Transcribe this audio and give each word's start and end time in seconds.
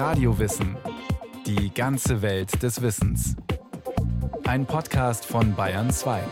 Radiowissen. 0.00 0.78
Die 1.44 1.74
ganze 1.74 2.22
Welt 2.22 2.62
des 2.62 2.80
Wissens. 2.80 3.36
Ein 4.44 4.64
Podcast 4.64 5.26
von 5.26 5.54
Bayern 5.54 5.90
2. 5.90 6.22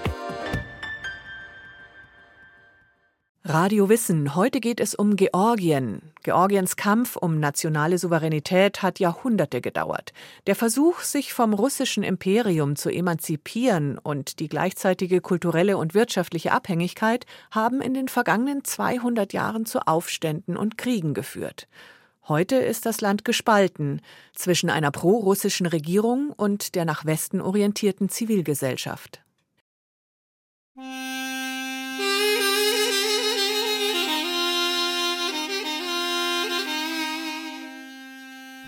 Radio 3.44 3.90
Wissen. 3.90 4.34
Heute 4.34 4.60
geht 4.60 4.80
es 4.80 4.94
um 4.94 5.16
Georgien. 5.16 6.00
Georgiens 6.22 6.76
Kampf 6.76 7.16
um 7.16 7.40
nationale 7.40 7.98
Souveränität 7.98 8.80
hat 8.80 9.00
Jahrhunderte 9.00 9.60
gedauert. 9.60 10.14
Der 10.46 10.54
Versuch, 10.54 11.00
sich 11.00 11.34
vom 11.34 11.52
russischen 11.52 12.02
Imperium 12.02 12.74
zu 12.74 12.88
emanzipieren 12.88 13.98
und 13.98 14.40
die 14.40 14.48
gleichzeitige 14.48 15.20
kulturelle 15.20 15.76
und 15.76 15.92
wirtschaftliche 15.92 16.52
Abhängigkeit 16.52 17.26
haben 17.50 17.82
in 17.82 17.92
den 17.92 18.08
vergangenen 18.08 18.64
200 18.64 19.34
Jahren 19.34 19.66
zu 19.66 19.86
Aufständen 19.86 20.56
und 20.56 20.78
Kriegen 20.78 21.12
geführt. 21.12 21.68
Heute 22.28 22.56
ist 22.56 22.84
das 22.84 23.00
Land 23.00 23.24
gespalten 23.24 24.02
zwischen 24.34 24.68
einer 24.68 24.90
pro-russischen 24.90 25.66
Regierung 25.66 26.30
und 26.36 26.74
der 26.74 26.84
nach 26.84 27.06
Westen 27.06 27.40
orientierten 27.40 28.10
Zivilgesellschaft. 28.10 29.22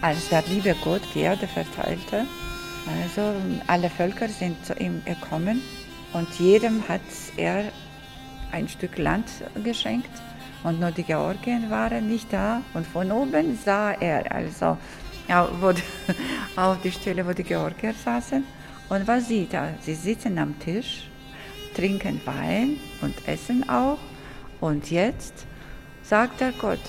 als 0.02 0.30
der 0.30 0.42
liebe 0.48 0.74
Gott 0.82 1.02
die 1.14 1.20
Erde 1.20 1.46
verteilte. 1.46 2.26
Also 3.02 3.34
alle 3.66 3.90
Völker 3.90 4.28
sind 4.28 4.64
zu 4.64 4.74
ihm 4.74 5.04
gekommen 5.04 5.60
und 6.14 6.28
jedem 6.38 6.88
hat 6.88 7.02
er 7.36 7.70
ein 8.50 8.66
Stück 8.66 8.96
Land 8.96 9.26
geschenkt 9.62 10.10
und 10.62 10.80
nur 10.80 10.90
die 10.90 11.04
Georgien 11.04 11.70
waren 11.70 12.08
nicht 12.08 12.32
da 12.32 12.62
und 12.74 12.86
von 12.86 13.10
oben 13.10 13.58
sah 13.64 13.92
er 13.92 14.30
also 14.32 14.76
auf 16.56 16.80
die 16.82 16.90
Stelle, 16.90 17.26
wo 17.26 17.32
die 17.32 17.44
Georgier 17.44 17.94
saßen 17.94 18.44
und 18.88 19.06
was 19.06 19.28
sieht 19.28 19.54
er? 19.54 19.74
Sie 19.80 19.94
sitzen 19.94 20.38
am 20.38 20.58
Tisch, 20.58 21.08
trinken 21.74 22.20
Wein 22.24 22.78
und 23.00 23.14
essen 23.28 23.68
auch 23.68 23.98
und 24.60 24.90
jetzt 24.90 25.46
sagt 26.02 26.40
der 26.40 26.52
Gott, 26.52 26.80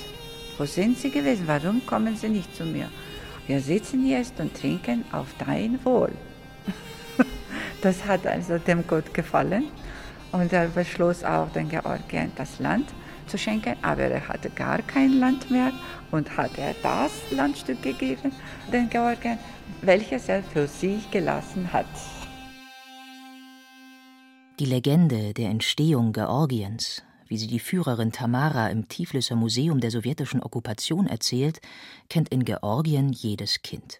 wo 0.57 0.65
sind 0.65 0.97
Sie 0.97 1.11
gewesen? 1.11 1.43
Warum 1.47 1.85
kommen 1.85 2.15
Sie 2.15 2.29
nicht 2.29 2.55
zu 2.55 2.65
mir? 2.65 2.89
Wir 3.47 3.59
sitzen 3.59 4.05
jetzt 4.05 4.39
und 4.39 4.55
trinken 4.55 5.05
auf 5.11 5.27
dein 5.37 5.83
Wohl. 5.85 6.11
Das 7.81 8.05
hat 8.05 8.27
also 8.27 8.59
dem 8.59 8.85
Gott 8.85 9.11
gefallen 9.11 9.65
und 10.31 10.53
er 10.53 10.67
beschloss 10.67 11.23
auch 11.23 11.49
den 11.51 11.67
Georgien 11.67 12.31
das 12.35 12.59
Land 12.59 12.87
zu 13.27 13.37
schenken, 13.37 13.75
aber 13.81 14.03
er 14.03 14.27
hatte 14.27 14.49
gar 14.49 14.81
kein 14.81 15.19
Land 15.19 15.49
mehr 15.49 15.71
und 16.11 16.37
hat 16.37 16.57
er 16.57 16.75
das 16.81 17.11
Landstück 17.31 17.81
gegeben, 17.81 18.31
den 18.71 18.89
Georgien, 18.89 19.37
welches 19.81 20.29
er 20.29 20.43
für 20.43 20.67
sich 20.67 21.09
gelassen 21.11 21.71
hat. 21.71 21.85
Die 24.59 24.65
Legende 24.65 25.33
der 25.33 25.49
Entstehung 25.49 26.13
Georgiens 26.13 27.03
wie 27.31 27.37
sie 27.37 27.47
die 27.47 27.59
Führerin 27.59 28.11
Tamara 28.11 28.67
im 28.67 28.89
Tifliser 28.89 29.37
Museum 29.37 29.79
der 29.79 29.89
sowjetischen 29.89 30.43
Okkupation 30.43 31.07
erzählt, 31.07 31.61
kennt 32.09 32.27
in 32.27 32.43
Georgien 32.43 33.13
jedes 33.13 33.61
Kind. 33.61 33.99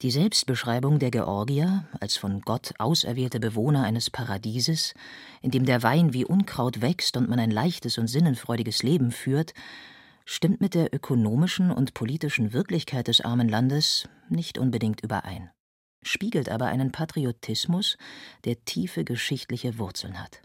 Die 0.00 0.12
Selbstbeschreibung 0.12 1.00
der 1.00 1.10
Georgier 1.10 1.88
als 1.98 2.16
von 2.16 2.40
Gott 2.42 2.72
auserwählte 2.78 3.40
Bewohner 3.40 3.82
eines 3.82 4.10
Paradieses, 4.10 4.94
in 5.42 5.50
dem 5.50 5.64
der 5.64 5.82
Wein 5.82 6.12
wie 6.12 6.24
Unkraut 6.24 6.80
wächst 6.80 7.16
und 7.16 7.28
man 7.28 7.40
ein 7.40 7.50
leichtes 7.50 7.98
und 7.98 8.06
sinnenfreudiges 8.06 8.84
Leben 8.84 9.10
führt, 9.10 9.54
stimmt 10.24 10.60
mit 10.60 10.74
der 10.74 10.94
ökonomischen 10.94 11.72
und 11.72 11.94
politischen 11.94 12.52
Wirklichkeit 12.52 13.08
des 13.08 13.22
armen 13.22 13.48
Landes 13.48 14.08
nicht 14.28 14.56
unbedingt 14.56 15.00
überein, 15.00 15.50
spiegelt 16.04 16.48
aber 16.48 16.66
einen 16.66 16.92
Patriotismus, 16.92 17.96
der 18.44 18.64
tiefe 18.64 19.02
geschichtliche 19.04 19.78
Wurzeln 19.78 20.22
hat. 20.22 20.42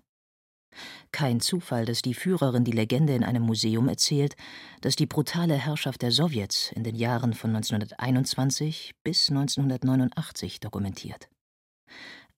Kein 1.11 1.39
Zufall, 1.39 1.85
dass 1.85 2.01
die 2.01 2.13
Führerin 2.13 2.63
die 2.63 2.71
Legende 2.71 3.15
in 3.15 3.23
einem 3.23 3.43
Museum 3.43 3.87
erzählt, 3.87 4.35
das 4.81 4.95
die 4.95 5.05
brutale 5.05 5.55
Herrschaft 5.55 6.01
der 6.01 6.11
Sowjets 6.11 6.71
in 6.71 6.83
den 6.83 6.95
Jahren 6.95 7.33
von 7.33 7.55
1921 7.55 8.93
bis 9.03 9.29
1989 9.29 10.59
dokumentiert. 10.59 11.29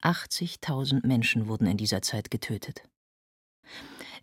80.000 0.01 1.06
Menschen 1.07 1.47
wurden 1.47 1.68
in 1.68 1.78
dieser 1.78 2.01
Zeit 2.01 2.29
getötet. 2.29 2.84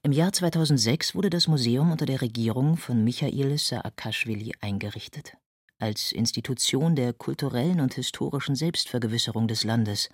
Im 0.03 0.13
Jahr 0.13 0.33
2006 0.33 1.15
wurde 1.15 1.31
das 1.31 1.49
Museum 1.49 1.93
unter 1.93 2.07
der 2.07 2.21
Regierung 2.21 2.77
von 2.77 3.05
Michail 3.05 3.57
Saakashvili 3.57 4.53
eingerichtet, 4.61 5.37
als 5.83 6.13
Institution 6.13 6.95
der 6.95 7.13
kulturellen 7.13 7.81
und 7.81 7.95
historischen 7.95 8.55
Selbstvergewisserung 8.55 9.49
des 9.49 9.65
Landes, 9.65 10.09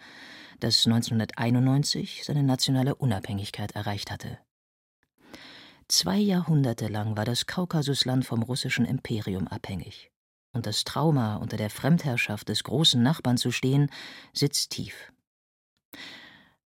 das 0.61 0.87
1991 0.87 2.25
seine 2.25 2.43
nationale 2.43 2.95
Unabhängigkeit 2.95 3.73
erreicht 3.73 4.11
hatte. 4.11 4.39
Zwei 5.87 6.17
Jahrhunderte 6.17 6.89
lang 6.89 7.17
war 7.17 7.25
das 7.25 7.47
Kaukasusland 7.47 8.25
vom 8.25 8.43
russischen 8.43 8.87
Imperium 8.87 9.47
abhängig. 9.47 10.11
Und 10.53 10.67
das 10.67 10.85
Trauma, 10.85 11.37
unter 11.37 11.59
der 11.59 11.71
Fremdherrschaft 11.71 12.49
des 12.49 12.65
großen 12.65 13.03
Nachbarn 13.03 13.37
zu 13.37 13.51
stehen, 13.51 13.91
sitzt 14.33 14.71
tief. 14.71 15.13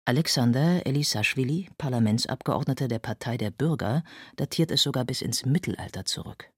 Alexander 0.05 0.87
Elisaschwili, 0.87 1.71
Parlamentsabgeordneter 1.79 2.89
der 2.89 2.99
Partei 2.99 3.37
der 3.37 3.51
Bürger, 3.51 4.03
datiert 4.37 4.71
es 4.71 4.83
sogar 4.83 5.05
bis 5.05 5.23
ins 5.23 5.47
Mittelalter 5.47 6.05
zurück. 6.05 6.51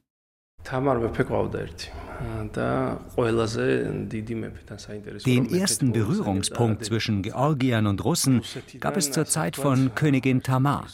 Den 5.26 5.54
ersten 5.54 5.92
Berührungspunkt 5.92 6.84
zwischen 6.84 7.22
Georgiern 7.22 7.86
und 7.86 8.04
Russen 8.04 8.42
gab 8.80 8.96
es 8.96 9.10
zur 9.10 9.26
Zeit 9.26 9.56
von 9.56 9.94
Königin 9.94 10.42
Tamar. 10.42 10.86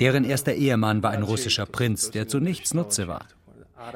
Deren 0.00 0.24
erster 0.24 0.54
Ehemann 0.54 1.02
war 1.02 1.10
ein 1.10 1.22
russischer 1.22 1.66
Prinz, 1.66 2.10
der 2.10 2.28
zu 2.28 2.40
nichts 2.40 2.72
Nutze 2.74 3.08
war. 3.08 3.26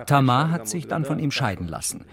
Tamar 0.06 0.50
hat 0.50 0.68
sich 0.68 0.86
dann 0.86 1.04
von 1.04 1.18
ihm 1.18 1.30
scheiden 1.30 1.68
lassen. 1.68 2.04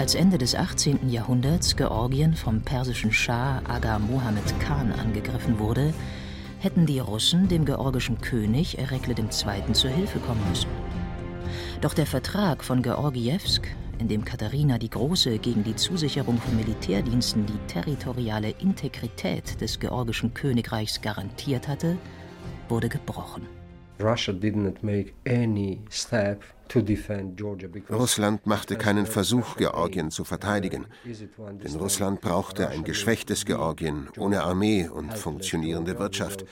Als 0.05 0.13
Ende 0.13 0.37
des 0.37 0.53
18. 0.53 1.09
Jahrhunderts 1.09 1.75
Georgien 1.75 2.35
vom 2.35 2.61
persischen 2.61 3.11
Schah 3.11 3.63
Aga 3.67 3.97
Mohammed 3.97 4.59
Khan 4.59 4.91
angegriffen 4.91 5.57
wurde, 5.57 5.95
hätten 6.65 6.87
die 6.87 6.97
Russen 6.97 7.47
dem 7.47 7.63
georgischen 7.63 8.19
König 8.19 8.79
Erekle 8.79 9.13
II. 9.13 9.73
zur 9.73 9.91
Hilfe 9.91 10.17
kommen 10.17 10.41
müssen. 10.49 10.69
Doch 11.79 11.93
der 11.93 12.07
Vertrag 12.07 12.63
von 12.63 12.81
Georgiewsk, 12.81 13.67
in 13.99 14.07
dem 14.07 14.25
Katharina 14.25 14.79
die 14.79 14.89
Große 14.89 15.37
gegen 15.37 15.63
die 15.63 15.75
Zusicherung 15.75 16.39
von 16.39 16.55
Militärdiensten 16.57 17.45
die 17.45 17.59
territoriale 17.67 18.49
Integrität 18.59 19.61
des 19.61 19.79
georgischen 19.79 20.33
Königreichs 20.33 20.99
garantiert 21.01 21.67
hatte, 21.67 21.97
wurde 22.67 22.89
gebrochen. 22.89 23.43
Russland 27.89 28.45
machte 28.45 28.75
keinen 28.75 29.05
Versuch, 29.05 29.55
Georgien 29.57 30.11
zu 30.11 30.23
verteidigen, 30.23 30.87
denn 31.05 31.75
Russland 31.75 32.21
brauchte 32.21 32.69
ein 32.69 32.83
geschwächtes 32.83 33.45
Georgien 33.45 34.09
ohne 34.17 34.43
Armee 34.43 34.87
und 34.87 35.13
funktionierende 35.13 35.99
Wirtschaft, 35.99 36.45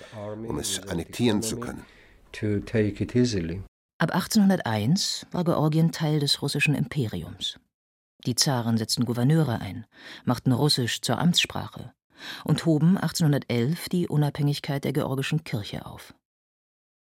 um 0.48 0.60
es 0.60 0.88
annektieren 0.88 1.42
zu 1.42 1.60
können. 1.60 1.86
Ab 4.00 4.12
1801 4.12 5.28
war 5.32 5.44
Georgien 5.44 5.92
Teil 5.92 6.20
des 6.20 6.42
russischen 6.42 6.76
Imperiums. 6.76 7.60
Die 8.26 8.36
Zaren 8.36 8.78
setzten 8.78 9.06
Gouverneure 9.06 9.60
ein, 9.60 9.86
machten 10.26 10.52
Russisch 10.52 11.02
zur 11.02 11.20
Amtssprache 11.20 11.94
und 12.44 12.66
hoben 12.66 12.98
1811 12.98 13.90
die 13.90 14.08
Unabhängigkeit 14.08 14.84
der 14.84 14.94
georgischen 14.94 15.44
Kirche 15.44 15.86
auf. 15.86 16.14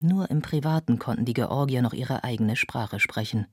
Nur 0.02 0.32
im 0.32 0.42
Privaten 0.42 0.98
konnten 0.98 1.26
die 1.26 1.34
Georgier 1.34 1.82
noch 1.82 1.94
ihre 1.94 2.24
eigene 2.24 2.56
Sprache 2.56 3.00
sprechen. 3.00 3.46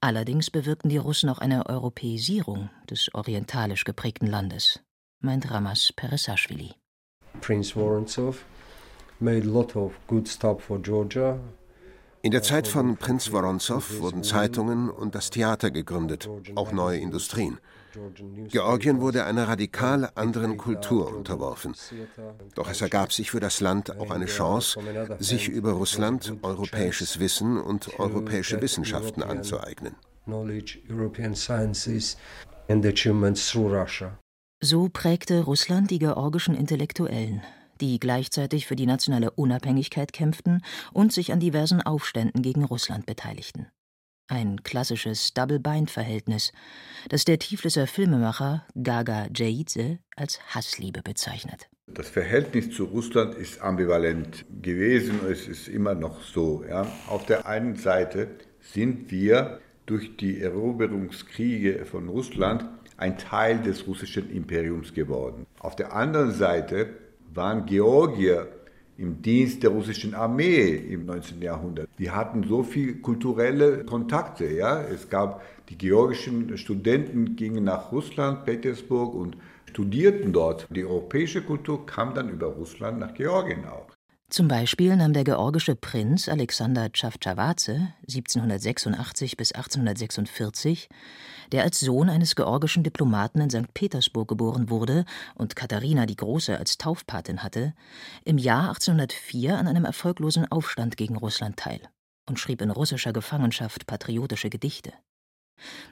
Allerdings 0.00 0.50
bewirkten 0.50 0.88
die 0.88 0.96
Russen 0.96 1.28
auch 1.28 1.38
eine 1.38 1.66
Europäisierung 1.66 2.70
des 2.88 3.12
orientalisch 3.12 3.84
geprägten 3.84 4.28
Landes, 4.28 4.80
meint 5.20 5.50
Ramas 5.50 5.92
Peresaschwili. 5.94 6.74
Prince 7.40 7.74
Vorontsov 7.74 8.44
made 9.18 9.42
a 9.42 9.50
lot 9.50 9.74
of 9.74 9.92
good 10.06 10.28
stuff 10.28 10.62
for 10.62 10.80
Georgia 10.80 11.38
in 12.20 12.32
der 12.32 12.42
Zeit 12.42 12.66
von 12.66 12.96
Prinz 12.96 13.30
Woronzow 13.30 14.00
wurden 14.00 14.24
Zeitungen 14.24 14.90
und 14.90 15.14
das 15.14 15.30
Theater 15.30 15.70
gegründet, 15.70 16.28
auch 16.56 16.72
neue 16.72 16.98
Industrien. 16.98 17.58
Georgien 18.48 19.00
wurde 19.00 19.24
einer 19.24 19.48
radikal 19.48 20.10
anderen 20.14 20.56
Kultur 20.56 21.14
unterworfen. 21.14 21.74
Doch 22.54 22.70
es 22.70 22.80
ergab 22.80 23.12
sich 23.12 23.30
für 23.30 23.40
das 23.40 23.60
Land 23.60 23.98
auch 23.98 24.10
eine 24.10 24.26
Chance, 24.26 24.80
sich 25.18 25.48
über 25.48 25.72
Russland 25.72 26.34
europäisches 26.42 27.18
Wissen 27.18 27.58
und 27.58 27.98
europäische 27.98 28.60
Wissenschaften 28.60 29.22
anzueignen. 29.22 29.94
So 34.60 34.88
prägte 34.88 35.44
Russland 35.44 35.90
die 35.90 35.98
georgischen 35.98 36.54
Intellektuellen 36.54 37.42
die 37.80 38.00
gleichzeitig 38.00 38.66
für 38.66 38.76
die 38.76 38.86
nationale 38.86 39.30
Unabhängigkeit 39.30 40.12
kämpften 40.12 40.62
und 40.92 41.12
sich 41.12 41.32
an 41.32 41.40
diversen 41.40 41.82
Aufständen 41.82 42.42
gegen 42.42 42.64
Russland 42.64 43.06
beteiligten. 43.06 43.68
Ein 44.30 44.62
klassisches 44.62 45.32
Double-Bind-Verhältnis, 45.32 46.52
das 47.08 47.24
der 47.24 47.38
Tifliser 47.38 47.86
Filmemacher 47.86 48.66
Gaga 48.82 49.26
Jaidze 49.34 50.00
als 50.16 50.38
Hassliebe 50.54 51.00
bezeichnet. 51.02 51.70
Das 51.86 52.10
Verhältnis 52.10 52.70
zu 52.70 52.84
Russland 52.84 53.34
ist 53.34 53.62
ambivalent 53.62 54.44
gewesen 54.60 55.20
und 55.20 55.30
es 55.30 55.48
ist 55.48 55.66
immer 55.66 55.94
noch 55.94 56.20
so. 56.22 56.62
Ja. 56.68 56.86
Auf 57.06 57.24
der 57.24 57.46
einen 57.46 57.76
Seite 57.76 58.28
sind 58.60 59.10
wir 59.10 59.60
durch 59.86 60.18
die 60.18 60.42
Eroberungskriege 60.42 61.86
von 61.86 62.10
Russland 62.10 62.66
ein 62.98 63.16
Teil 63.16 63.62
des 63.62 63.86
russischen 63.86 64.30
Imperiums 64.30 64.92
geworden. 64.92 65.46
Auf 65.58 65.74
der 65.74 65.94
anderen 65.94 66.32
Seite 66.32 66.90
waren 67.32 67.64
Georgier 67.64 68.46
im 68.98 69.22
Dienst 69.22 69.62
der 69.62 69.70
russischen 69.70 70.14
Armee 70.14 70.74
im 70.74 71.06
19. 71.06 71.40
Jahrhundert. 71.40 71.88
Die 71.98 72.10
hatten 72.10 72.42
so 72.42 72.64
viele 72.64 72.94
kulturelle 72.94 73.84
Kontakte. 73.84 74.46
Ja? 74.52 74.82
Es 74.82 75.08
gab 75.08 75.42
die 75.68 75.78
georgischen 75.78 76.58
Studenten 76.58 77.36
gingen 77.36 77.64
nach 77.64 77.92
Russland, 77.92 78.44
Petersburg 78.44 79.14
und 79.14 79.36
studierten 79.66 80.32
dort. 80.32 80.66
Die 80.70 80.84
europäische 80.84 81.42
Kultur 81.42 81.86
kam 81.86 82.14
dann 82.14 82.28
über 82.28 82.48
Russland 82.48 82.98
nach 82.98 83.14
Georgien 83.14 83.64
auch. 83.66 83.97
Zum 84.30 84.46
Beispiel 84.46 84.94
nahm 84.94 85.14
der 85.14 85.24
georgische 85.24 85.74
Prinz 85.74 86.28
Alexander 86.28 86.92
Tschavtschawadze 86.92 87.94
1786 88.02 89.38
bis 89.38 89.52
1846, 89.52 90.90
der 91.50 91.62
als 91.62 91.80
Sohn 91.80 92.10
eines 92.10 92.36
georgischen 92.36 92.82
Diplomaten 92.82 93.40
in 93.40 93.48
St. 93.48 93.72
Petersburg 93.72 94.28
geboren 94.28 94.68
wurde 94.68 95.06
und 95.34 95.56
Katharina 95.56 96.04
die 96.04 96.16
Große 96.16 96.58
als 96.58 96.76
Taufpatin 96.76 97.42
hatte, 97.42 97.72
im 98.22 98.36
Jahr 98.36 98.68
1804 98.68 99.56
an 99.56 99.66
einem 99.66 99.86
erfolglosen 99.86 100.44
Aufstand 100.52 100.98
gegen 100.98 101.16
Russland 101.16 101.56
teil 101.56 101.80
und 102.28 102.38
schrieb 102.38 102.60
in 102.60 102.70
russischer 102.70 103.14
Gefangenschaft 103.14 103.86
patriotische 103.86 104.50
Gedichte. 104.50 104.92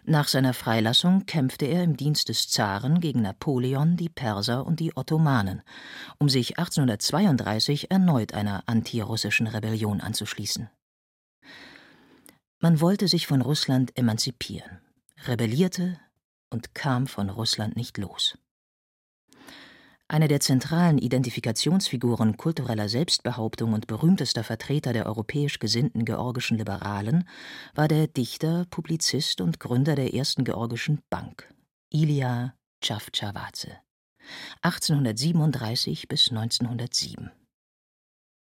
Nach 0.04 0.28
seiner 0.28 0.54
Freilassung 0.54 1.26
kämpfte 1.26 1.66
er 1.66 1.82
im 1.82 1.96
Dienst 1.96 2.28
des 2.28 2.48
Zaren 2.48 3.00
gegen 3.00 3.22
Napoleon, 3.22 3.96
die 3.96 4.08
Perser 4.08 4.66
und 4.66 4.80
die 4.80 4.96
Ottomanen, 4.96 5.62
um 6.18 6.28
sich 6.28 6.58
1832 6.58 7.90
erneut 7.90 8.34
einer 8.34 8.62
antirussischen 8.66 9.46
Rebellion 9.46 10.00
anzuschließen. 10.00 10.70
Man 12.60 12.80
wollte 12.80 13.08
sich 13.08 13.26
von 13.26 13.42
Russland 13.42 13.96
emanzipieren, 13.98 14.80
rebellierte 15.26 16.00
und 16.50 16.74
kam 16.74 17.06
von 17.06 17.28
Russland 17.28 17.76
nicht 17.76 17.98
los. 17.98 18.38
Eine 20.08 20.28
der 20.28 20.38
zentralen 20.38 20.98
Identifikationsfiguren 20.98 22.36
kultureller 22.36 22.88
Selbstbehauptung 22.88 23.72
und 23.72 23.88
berühmtester 23.88 24.44
Vertreter 24.44 24.92
der 24.92 25.06
europäisch 25.06 25.58
gesinnten 25.58 26.04
georgischen 26.04 26.58
Liberalen 26.58 27.28
war 27.74 27.88
der 27.88 28.06
Dichter, 28.06 28.66
Publizist 28.70 29.40
und 29.40 29.58
Gründer 29.58 29.96
der 29.96 30.14
ersten 30.14 30.44
georgischen 30.44 31.02
Bank, 31.10 31.52
Ilya 31.90 32.54
Chavchavadze, 32.84 33.72
1837 34.62 36.06
bis 36.06 36.28
1907. 36.28 37.32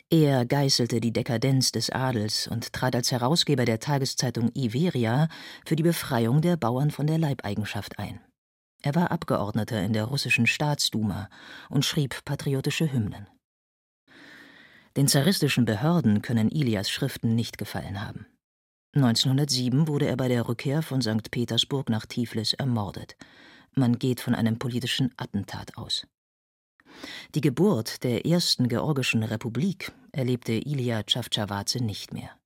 Er 0.10 0.46
geißelte 0.48 1.00
die 1.00 1.14
Dekadenz 1.14 1.72
des 1.72 1.92
Adels 1.92 2.48
und 2.48 2.74
trat 2.74 2.96
als 2.96 3.12
Herausgeber 3.12 3.66
der 3.66 3.80
Tageszeitung 3.80 4.50
Iveria 4.56 5.30
für 5.64 5.76
die 5.76 5.84
Befreiung 5.84 6.42
der 6.42 6.58
Bauern 6.58 6.90
von 6.90 7.06
der 7.06 7.20
Leibeigenschaft 7.20 8.00
ein. 8.00 8.20
Er 8.82 8.96
war 8.96 9.12
Abgeordneter 9.12 9.82
in 9.82 9.94
der 9.94 10.06
russischen 10.06 10.48
Staatsduma 10.48 11.30
und 11.70 11.86
schrieb 11.86 12.26
patriotische 12.26 12.92
Hymnen. 12.92 13.28
Den 14.98 15.08
zaristischen 15.08 15.66
Behörden 15.66 16.22
können 16.22 16.50
Ilias 16.50 16.90
Schriften 16.90 17.36
nicht 17.36 17.58
gefallen 17.58 18.06
haben. 18.06 18.26
1907 18.94 19.88
wurde 19.88 20.08
er 20.08 20.18
bei 20.18 20.28
der 20.28 20.50
Rückkehr 20.50 20.82
von 20.82 21.02
St. 21.02 21.32
Petersburg 21.32 21.90
nach 21.90 22.06
Tiflis 22.06 22.54
ermordet. 22.54 23.16
Man 23.74 24.00
geht 24.00 24.20
von 24.20 24.36
einem 24.36 24.60
politischen 24.60 25.14
Attentat 25.16 25.78
aus. 25.78 26.08
Die 27.36 27.42
Geburt 27.42 28.04
der 28.04 28.26
ersten 28.26 28.68
georgischen 28.68 29.24
Republik 29.24 29.94
erlebte 30.12 30.54
Ilya 30.54 31.04
Chavchavadze 31.08 31.82
nicht 31.82 32.14
mehr. 32.14 32.41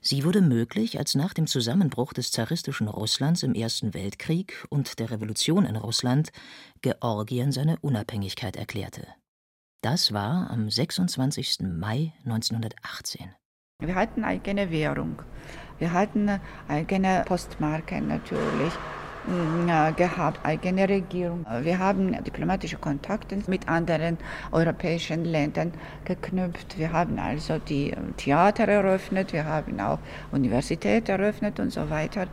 Sie 0.00 0.24
wurde 0.24 0.40
möglich, 0.40 0.98
als 0.98 1.14
nach 1.14 1.34
dem 1.34 1.46
Zusammenbruch 1.46 2.12
des 2.12 2.30
zaristischen 2.30 2.88
Russlands 2.88 3.42
im 3.42 3.54
Ersten 3.54 3.94
Weltkrieg 3.94 4.66
und 4.70 4.98
der 4.98 5.10
Revolution 5.10 5.64
in 5.64 5.76
Russland 5.76 6.30
Georgien 6.80 7.52
seine 7.52 7.78
Unabhängigkeit 7.80 8.56
erklärte. 8.56 9.06
Das 9.82 10.12
war 10.12 10.50
am 10.50 10.70
26. 10.70 11.60
Mai 11.60 12.12
1918. 12.24 13.34
Wir 13.80 13.94
hatten 13.94 14.24
eigene 14.24 14.70
Währung. 14.70 15.22
Wir 15.78 15.92
hatten 15.92 16.40
eigene 16.66 17.24
Postmarken 17.26 18.08
natürlich 18.08 18.72
gehabt, 19.96 20.44
eigene 20.44 20.88
Regierung. 20.88 21.44
Wir 21.62 21.78
haben 21.78 22.12
diplomatische 22.24 22.76
Kontakte 22.76 23.38
mit 23.46 23.68
anderen 23.68 24.16
europäischen 24.52 25.24
Ländern 25.24 25.72
geknüpft. 26.04 26.78
Wir 26.78 26.92
haben 26.92 27.18
also 27.18 27.58
die 27.58 27.94
Theater 28.16 28.66
eröffnet, 28.68 29.32
wir 29.32 29.44
haben 29.44 29.80
auch 29.80 29.98
Universität 30.32 31.08
eröffnet 31.08 31.60
und 31.60 31.70
so 31.70 31.90
weiter. 31.90 32.26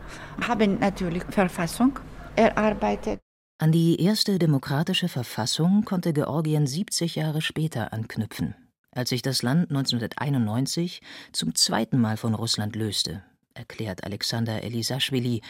Haben 0.46 0.78
natürlich 0.78 1.22
Verfassung 1.24 1.98
erarbeitet. 2.34 3.20
An 3.58 3.72
die 3.72 4.00
erste 4.02 4.38
demokratische 4.38 5.08
Verfassung 5.08 5.84
konnte 5.84 6.12
Georgien 6.12 6.66
70 6.66 7.16
Jahre 7.16 7.40
später 7.40 7.92
anknüpfen, 7.92 8.54
als 8.92 9.10
sich 9.10 9.22
das 9.22 9.42
Land 9.42 9.70
1991 9.70 11.00
zum 11.32 11.54
zweiten 11.54 11.98
Mal 12.00 12.16
von 12.16 12.34
Russland 12.34 12.76
löste 12.76 13.22
erklärt 13.56 14.04
Alexander 14.04 14.62
Elisaschwili, 14.62 15.42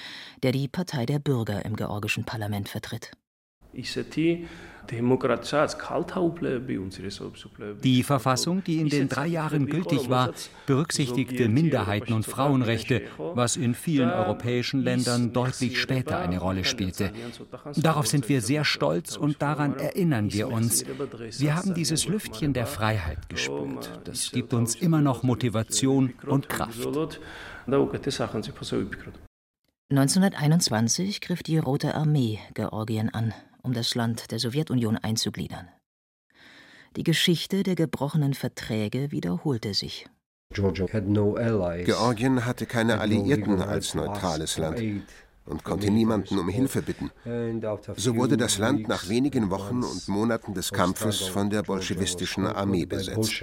der 0.42 0.52
die 0.52 0.68
Partei 0.68 1.06
der 1.06 1.18
Bürger 1.18 1.64
im 1.64 1.76
georgischen 1.76 2.25
Parlament 2.25 2.68
vertritt. 2.68 3.10
Die 7.82 8.02
Verfassung, 8.02 8.64
die 8.64 8.80
in 8.80 8.88
den 8.88 9.08
drei 9.08 9.26
Jahren 9.26 9.66
gültig 9.66 10.08
war, 10.08 10.32
berücksichtigte 10.66 11.48
Minderheiten 11.48 12.12
und 12.14 12.25
Frauenrechte, 12.25 13.02
was 13.18 13.56
in 13.56 13.75
vielen 13.75 14.10
europäischen 14.10 14.82
Ländern 14.82 15.32
deutlich 15.32 15.80
später 15.80 16.18
eine 16.20 16.38
Rolle 16.38 16.64
spielte. 16.64 17.12
Darauf 17.76 18.06
sind 18.06 18.28
wir 18.28 18.40
sehr 18.40 18.64
stolz 18.64 19.16
und 19.16 19.42
daran 19.42 19.76
erinnern 19.76 20.32
wir 20.32 20.48
uns. 20.48 20.84
Wir 21.38 21.56
haben 21.56 21.75
dieses 21.75 22.08
Lüftchen 22.08 22.52
der 22.52 22.66
Freiheit 22.66 23.28
gespürt. 23.28 24.00
Das 24.04 24.30
gibt 24.30 24.54
uns 24.54 24.75
immer 24.75 25.02
noch 25.02 25.22
Motivation 25.22 26.14
und 26.26 26.48
Kraft. 26.48 26.88
1921 29.88 31.20
griff 31.20 31.42
die 31.42 31.58
Rote 31.58 31.94
Armee 31.94 32.38
Georgien 32.54 33.11
an 33.12 33.35
um 33.66 33.73
das 33.73 33.94
Land 33.94 34.30
der 34.30 34.38
Sowjetunion 34.38 34.96
einzugliedern. 34.96 35.68
Die 36.94 37.02
Geschichte 37.02 37.62
der 37.64 37.75
gebrochenen 37.75 38.32
Verträge 38.32 39.11
wiederholte 39.11 39.75
sich. 39.75 40.06
Georgien 41.85 42.44
hatte 42.46 42.66
keine 42.66 43.00
Alliierten 43.00 43.61
als 43.61 43.94
neutrales 43.94 44.56
Land 44.56 44.80
und 45.44 45.64
konnte 45.64 45.90
niemanden 45.90 46.38
um 46.38 46.49
Hilfe 46.49 46.82
bitten. 46.82 47.11
So 47.96 48.14
wurde 48.16 48.37
das 48.37 48.58
Land 48.58 48.88
nach 48.88 49.08
wenigen 49.08 49.50
Wochen 49.50 49.82
und 49.82 50.08
Monaten 50.08 50.54
des 50.54 50.73
Kampfes 50.73 51.20
von 51.23 51.50
der 51.50 51.62
bolschewistischen 51.62 52.46
Armee 52.46 52.87
besetzt. 52.87 53.42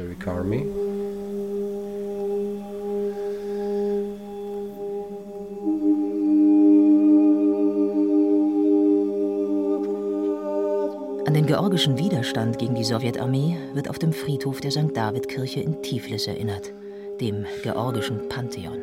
Georgischen 11.54 12.00
Widerstand 12.00 12.58
gegen 12.58 12.74
die 12.74 12.84
Sowjetarmee 12.84 13.56
wird 13.76 13.88
auf 13.88 14.00
dem 14.00 14.12
Friedhof 14.12 14.60
der 14.60 14.72
St. 14.72 14.90
David-Kirche 14.98 15.60
in 15.60 15.84
Tiflis 15.84 16.26
erinnert, 16.26 16.74
dem 17.22 17.46
georgischen 17.62 18.28
Pantheon. 18.28 18.80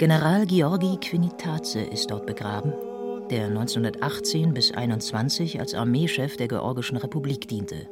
General 0.00 0.44
Georgi 0.46 0.96
Quinitaze 0.96 1.80
ist 1.80 2.10
dort 2.10 2.26
begraben, 2.26 2.72
der 3.30 3.44
1918 3.44 4.52
bis 4.52 4.72
1921 4.72 5.60
als 5.60 5.74
Armeechef 5.74 6.36
der 6.36 6.48
Georgischen 6.48 6.96
Republik 6.96 7.46
diente, 7.46 7.86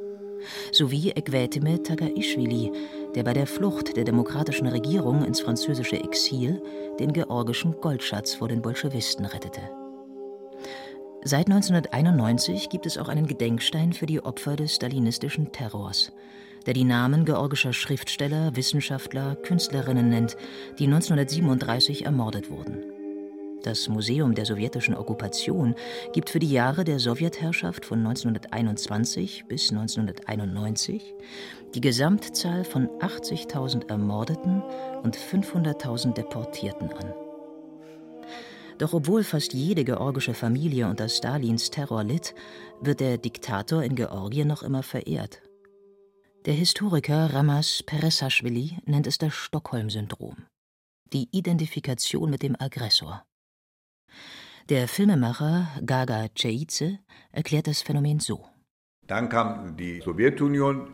sowie 0.73 1.13
Ekwetime 1.13 1.85
Tagaishvili, 1.85 2.73
der 3.15 3.23
bei 3.23 3.33
der 3.33 3.47
Flucht 3.47 3.97
der 3.97 4.03
demokratischen 4.03 4.67
Regierung 4.67 5.25
ins 5.25 5.41
französische 5.41 6.03
Exil 6.03 6.61
den 6.99 7.13
georgischen 7.13 7.81
Goldschatz 7.81 8.35
vor 8.35 8.49
den 8.49 8.61
Bolschewisten 8.61 9.25
rettete. 9.25 9.61
Seit 11.23 11.49
1991 11.49 12.71
gibt 12.71 12.87
es 12.87 12.97
auch 12.97 13.09
einen 13.09 13.27
Gedenkstein 13.27 13.93
für 13.93 14.07
die 14.07 14.25
Opfer 14.25 14.57
des 14.57 14.75
stalinistischen 14.75 15.53
Terrors, 15.53 16.13
der 16.65 16.73
die 16.73 16.85
Namen 16.85 17.27
georgischer 17.27 17.75
Schriftsteller, 17.75 18.57
Wissenschaftler, 18.57 19.37
Künstlerinnen 19.37 20.09
nennt, 20.09 20.39
die 20.79 20.87
1937 20.87 22.07
ermordet 22.07 22.49
wurden. 22.51 22.85
Das 23.63 23.91
Museum 23.91 24.35
der 24.35 24.47
sowjetischen 24.47 24.95
Okkupation 24.95 25.75
gibt 26.15 26.31
für 26.31 26.39
die 26.39 26.51
Jahre 26.51 26.85
der 26.85 26.99
Sowjetherrschaft 26.99 27.85
von 27.85 27.99
1921 27.99 29.45
bis 29.47 29.71
1991 29.71 31.15
die 31.75 31.83
Gesamtzahl 31.83 32.65
von 32.65 32.89
80.000 33.01 33.91
Ermordeten 33.91 34.63
und 35.03 35.19
500.000 35.19 36.15
Deportierten 36.15 36.91
an. 36.95 37.13
Doch 38.81 38.95
obwohl 38.95 39.25
fast 39.25 39.53
jede 39.53 39.85
georgische 39.85 40.33
Familie 40.33 40.89
unter 40.89 41.11
Stalins 41.11 41.71
Terror 41.71 42.03
litt, 42.03 42.35
wird 42.81 43.01
der 43.01 43.19
Diktator 43.19 43.83
in 43.85 43.95
Georgien 43.95 44.49
noch 44.49 44.63
immer 44.63 44.83
verehrt. 44.83 45.43
Der 46.47 46.55
Historiker 46.55 47.35
Ramas 47.35 47.83
Peresaschwili 47.83 48.79
nennt 48.87 49.07
es 49.07 49.19
das 49.19 49.35
Stockholm-Syndrom, 49.35 50.47
die 51.13 51.29
Identifikation 51.31 52.31
mit 52.31 52.43
dem 52.43 52.57
Aggressor. 52.59 53.23
Der 54.71 54.89
Filmemacher 54.89 55.69
Gaga 55.85 56.29
Ceice 56.35 57.01
erklärt 57.33 57.67
das 57.67 57.83
Phänomen 57.83 58.19
so. 58.19 58.47
Dann 59.07 59.29
kam 59.29 59.77
die 59.77 60.01
Sowjetunion, 60.01 60.89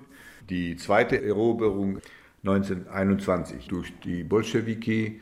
die 0.50 0.74
zweite 0.74 1.22
Eroberung 1.22 2.00
1921 2.42 3.68
durch 3.68 3.92
die 4.00 4.24
Bolschewiki, 4.24 5.20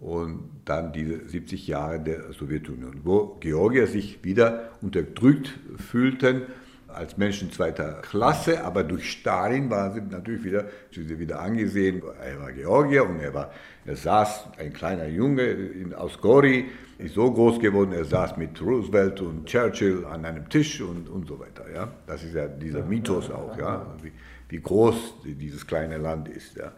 und 0.00 0.50
dann 0.64 0.92
diese 0.92 1.28
70 1.28 1.66
Jahre 1.66 2.00
der 2.00 2.32
Sowjetunion, 2.32 3.00
wo 3.04 3.36
Georgier 3.40 3.86
sich 3.86 4.22
wieder 4.24 4.70
unterdrückt 4.80 5.58
fühlten 5.76 6.42
als 6.88 7.16
Menschen 7.16 7.52
zweiter 7.52 8.00
Klasse, 8.02 8.64
aber 8.64 8.82
durch 8.82 9.10
Stalin 9.10 9.70
waren 9.70 9.92
sie 9.92 10.00
natürlich 10.00 10.42
wieder, 10.42 10.64
sie 10.90 11.18
wieder 11.18 11.40
angesehen. 11.40 12.02
Er 12.24 12.40
war 12.40 12.52
Georgier 12.52 13.04
und 13.08 13.20
er 13.20 13.34
war, 13.34 13.52
er 13.84 13.96
saß, 13.96 14.48
ein 14.58 14.72
kleiner 14.72 15.06
Junge 15.06 15.42
in, 15.42 15.94
aus 15.94 16.18
Gori, 16.20 16.66
ist 16.98 17.14
so 17.14 17.30
groß 17.30 17.60
geworden, 17.60 17.92
er 17.92 18.04
saß 18.04 18.36
mit 18.36 18.60
Roosevelt 18.60 19.20
und 19.20 19.46
Churchill 19.46 20.04
an 20.06 20.24
einem 20.24 20.48
Tisch 20.48 20.80
und, 20.80 21.08
und 21.08 21.28
so 21.28 21.38
weiter. 21.38 21.64
Ja? 21.72 21.88
Das 22.06 22.24
ist 22.24 22.34
ja 22.34 22.48
dieser 22.48 22.82
Mythos 22.82 23.30
auch, 23.30 23.56
ja? 23.56 23.86
wie, 24.02 24.12
wie 24.48 24.60
groß 24.60 25.14
dieses 25.24 25.66
kleine 25.66 25.98
Land 25.98 26.28
ist. 26.28 26.56
Ja? 26.56 26.72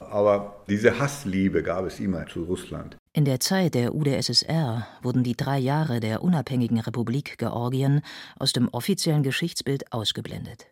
Aber 0.00 0.64
diese 0.68 0.98
Hassliebe 0.98 1.62
gab 1.62 1.84
es 1.84 2.00
immer 2.00 2.26
zu 2.26 2.44
Russland. 2.44 2.96
In 3.12 3.24
der 3.24 3.40
Zeit 3.40 3.74
der 3.74 3.94
UdSSR 3.94 4.86
wurden 5.02 5.22
die 5.22 5.36
drei 5.36 5.58
Jahre 5.58 6.00
der 6.00 6.22
unabhängigen 6.22 6.80
Republik 6.80 7.38
Georgien 7.38 8.02
aus 8.38 8.52
dem 8.52 8.68
offiziellen 8.68 9.22
Geschichtsbild 9.22 9.92
ausgeblendet. 9.92 10.66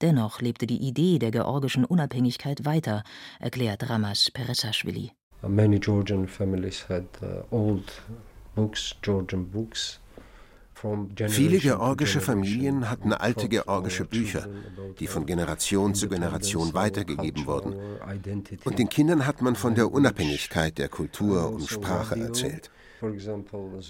Dennoch 0.00 0.40
lebte 0.40 0.66
die 0.66 0.78
Idee 0.78 1.18
der 1.18 1.30
georgischen 1.30 1.84
Unabhängigkeit 1.84 2.64
weiter, 2.64 3.04
erklärt 3.40 3.88
Ramas 3.88 4.30
Peresaschwili. 4.32 5.12
Many 5.46 5.78
Georgian 5.78 6.28
families 6.28 6.88
had 6.88 7.04
uh, 7.22 7.42
old 7.50 8.02
books, 8.54 8.94
Georgian 9.02 9.50
books, 9.50 10.00
Viele 11.28 11.58
georgische 11.58 12.20
Familien 12.20 12.90
hatten 12.90 13.12
alte 13.12 13.48
georgische 13.48 14.04
Bücher, 14.04 14.48
die 14.98 15.06
von 15.06 15.26
Generation 15.26 15.94
zu 15.94 16.08
Generation 16.08 16.74
weitergegeben 16.74 17.46
wurden. 17.46 17.76
Und 18.64 18.78
den 18.78 18.88
Kindern 18.88 19.26
hat 19.26 19.42
man 19.42 19.54
von 19.54 19.74
der 19.74 19.92
Unabhängigkeit 19.92 20.78
der 20.78 20.88
Kultur 20.88 21.52
und 21.52 21.68
Sprache 21.68 22.18
erzählt. 22.18 22.70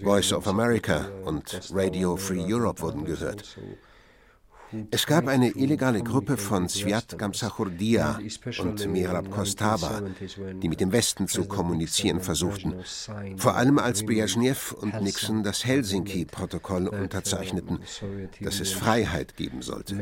Voice 0.02 0.32
of 0.32 0.46
America 0.46 1.06
und 1.24 1.70
Radio 1.72 2.16
Free 2.16 2.44
Europe 2.52 2.80
wurden 2.80 3.04
gehört. 3.04 3.58
Es 4.90 5.06
gab 5.06 5.26
eine 5.26 5.50
illegale 5.50 6.02
Gruppe 6.02 6.36
von 6.36 6.68
Sviat 6.68 7.18
Gamsachurdia 7.18 8.18
und 8.60 8.86
Mirab 8.88 9.30
Kostava, 9.30 10.02
die 10.62 10.68
mit 10.68 10.80
dem 10.80 10.92
Westen 10.92 11.28
zu 11.28 11.44
kommunizieren 11.44 12.20
versuchten, 12.20 12.74
vor 13.36 13.56
allem 13.56 13.78
als 13.78 14.04
Brezhnev 14.04 14.72
und 14.72 15.00
Nixon 15.02 15.42
das 15.42 15.64
Helsinki-Protokoll 15.64 16.88
unterzeichneten, 16.88 17.80
dass 18.40 18.60
es 18.60 18.72
Freiheit 18.72 19.36
geben 19.36 19.62
sollte. 19.62 19.96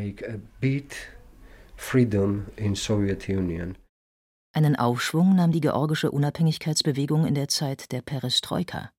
Einen 4.52 4.76
Aufschwung 4.76 5.36
nahm 5.36 5.52
die 5.52 5.60
georgische 5.60 6.10
Unabhängigkeitsbewegung 6.10 7.26
in 7.26 7.34
der 7.34 7.48
Zeit 7.48 7.92
der 7.92 8.02
Perestroika. 8.02 8.90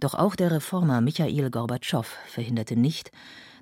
Doch 0.00 0.14
auch 0.14 0.36
der 0.36 0.50
Reformer 0.50 1.00
Michail 1.00 1.50
Gorbatschow 1.50 2.06
verhinderte 2.26 2.76
nicht, 2.76 3.10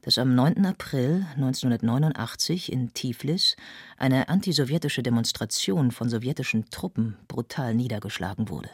dass 0.03 0.19
am 0.19 0.35
9. 0.35 0.67
April 0.67 1.27
1989 1.37 2.71
in 2.71 2.93
Tiflis 2.93 3.57
eine 3.97 4.29
antisowjetische 4.29 5.03
Demonstration 5.03 5.93
von 5.93 6.09
sowjetischen 6.09 6.69
Truppen 6.71 7.17
brutal 7.29 7.75
niedergeschlagen 7.75 8.49
wurde. 8.49 8.71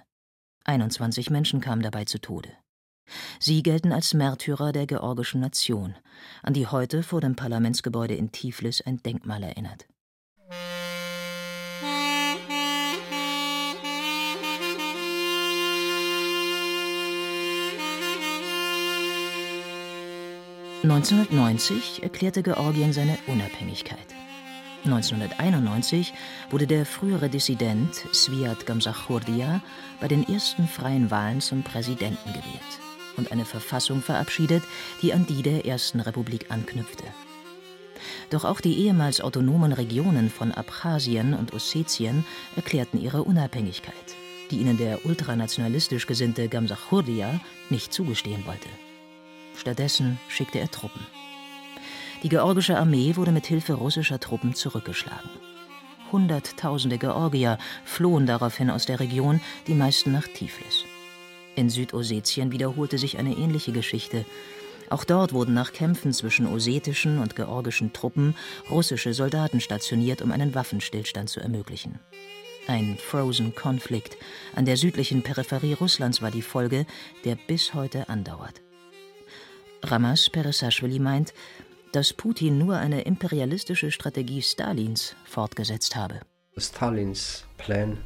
21 0.65 1.31
Menschen 1.31 1.61
kamen 1.61 1.83
dabei 1.83 2.05
zu 2.05 2.19
Tode. 2.19 2.51
Sie 3.39 3.63
gelten 3.63 3.93
als 3.93 4.15
Märtyrer 4.15 4.73
der 4.73 4.87
georgischen 4.87 5.41
Nation, 5.41 5.95
an 6.43 6.55
die 6.55 6.67
heute 6.67 7.03
vor 7.03 7.21
dem 7.21 7.37
Parlamentsgebäude 7.37 8.15
in 8.15 8.33
Tiflis 8.33 8.81
ein 8.81 9.03
Denkmal 9.03 9.43
erinnert. 9.43 9.90
1990 20.83 22.03
erklärte 22.03 22.43
Georgien 22.43 22.95
seine 22.95 23.19
Unabhängigkeit. 23.27 23.99
1991 24.85 26.15
wurde 26.49 26.67
der 26.67 26.87
frühere 26.87 27.29
Dissident 27.29 27.95
Sviat 28.15 28.65
Gamsachurdia 28.65 29.61
bei 30.01 30.09
den 30.09 30.27
ersten 30.27 30.67
freien 30.67 31.11
Wahlen 31.11 31.43
zum 31.43 31.63
Präsidenten 31.63 32.31
gewählt 32.31 32.81
und 33.19 33.31
eine 33.31 33.45
Verfassung 33.45 34.01
verabschiedet, 34.01 34.63
die 35.03 35.13
an 35.13 35.27
die 35.27 35.43
der 35.43 35.67
Ersten 35.67 36.01
Republik 36.01 36.47
anknüpfte. 36.51 37.05
Doch 38.31 38.47
auch 38.47 38.63
die 38.63 38.79
ehemals 38.79 39.21
autonomen 39.21 39.75
Regionen 39.75 40.31
von 40.31 40.51
Abchasien 40.51 41.35
und 41.35 41.53
Ossetien 41.53 42.25
erklärten 42.57 42.99
ihre 42.99 43.23
Unabhängigkeit, 43.25 43.95
die 44.51 44.61
ihnen 44.61 44.79
der 44.79 45.05
ultranationalistisch 45.05 46.07
gesinnte 46.07 46.49
Gamsachurdia 46.49 47.39
nicht 47.69 47.93
zugestehen 47.93 48.47
wollte. 48.47 48.71
Stattdessen 49.61 50.19
schickte 50.29 50.59
er 50.59 50.71
Truppen. 50.71 51.07
Die 52.23 52.31
georgische 52.31 52.79
Armee 52.79 53.17
wurde 53.17 53.31
mit 53.31 53.47
Hilfe 53.47 53.75
russischer 53.75 54.19
Truppen 54.19 54.55
zurückgeschlagen. 54.55 55.29
Hunderttausende 56.11 56.97
Georgier 56.97 57.59
flohen 57.85 58.25
daraufhin 58.25 58.71
aus 58.71 58.87
der 58.87 59.01
Region, 59.01 59.41
die 59.67 59.75
meisten 59.75 60.13
nach 60.13 60.27
Tiflis. 60.27 60.85
In 61.57 61.69
Südossetien 61.69 62.53
wiederholte 62.53 62.97
sich 62.97 63.19
eine 63.19 63.37
ähnliche 63.37 63.73
Geschichte. 63.73 64.25
Auch 64.89 65.05
dort 65.05 65.35
wurden 65.35 65.53
nach 65.53 65.75
Kämpfen 65.75 66.15
zwischen 66.15 66.47
ossetischen 66.47 67.19
und 67.19 67.37
georgischen 67.37 67.93
Truppen 67.93 68.35
russische 68.71 69.13
Soldaten 69.13 69.61
stationiert, 69.61 70.23
um 70.23 70.33
einen 70.33 70.55
Waffenstillstand 70.55 71.29
zu 71.29 71.41
ermöglichen. 71.41 72.01
Ein 72.67 72.97
Frozen 72.97 73.55
Konflikt 73.55 74.17
an 74.55 74.65
der 74.65 74.79
südlichen 74.79 75.23
Peripherie 75.23 75.75
Russlands 75.75 76.23
war 76.23 76.31
die 76.31 76.41
Folge, 76.41 76.87
der 77.27 77.37
bis 77.47 77.75
heute 77.75 78.09
andauert. 78.09 78.63
Ramas 79.83 80.31
Peresashvili 80.31 80.99
meint, 80.99 81.33
dass 81.93 82.13
Putin 82.13 82.59
nur 82.59 82.77
eine 82.77 83.03
imperialistische 83.03 83.91
Strategie 83.91 84.43
Stalins 84.43 85.17
fortgesetzt 85.25 85.97
habe. 85.97 86.21
Stalins 86.57 87.45
plan 87.59 87.99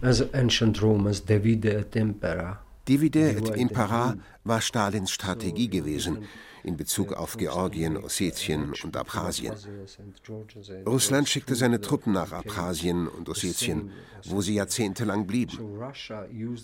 as 0.00 0.22
ancient 0.32 0.80
Rome 0.82 1.10
as 1.10 1.24
divide 1.24 1.78
et 1.78 1.96
impera 1.96 2.60
Divide 2.88 3.36
et 3.36 3.48
Impera 3.56 4.16
war 4.44 4.60
Stalins 4.60 5.10
Strategie 5.10 5.68
gewesen 5.68 6.26
in 6.64 6.76
Bezug 6.76 7.12
auf 7.12 7.36
Georgien, 7.36 7.96
Ossetien 7.96 8.72
und 8.84 8.96
Abchasien. 8.96 9.54
Russland 10.86 11.28
schickte 11.28 11.54
seine 11.54 11.80
Truppen 11.80 12.12
nach 12.12 12.32
Abchasien 12.32 13.08
und 13.08 13.28
Ossetien, 13.28 13.90
wo 14.26 14.40
sie 14.40 14.54
jahrzehntelang 14.54 15.26
blieben. 15.26 15.58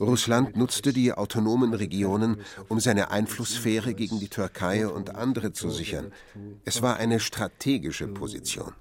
Russland 0.01 0.57
nutzte 0.57 0.93
die 0.93 1.13
autonomen 1.13 1.75
Regionen, 1.75 2.39
um 2.69 2.81
seine 2.81 3.11
Einflusssphäre 3.11 3.95
gegen 3.95 4.21
die 4.21 4.29
Türkei 4.29 4.87
und 4.87 5.15
andere 5.15 5.53
zu 5.53 5.71
sichern. 5.71 6.13
Es 6.65 6.83
war 6.83 6.97
eine 6.97 7.21
strategische 7.21 8.09
Position. 8.09 8.73